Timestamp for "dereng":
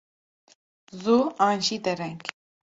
1.85-2.21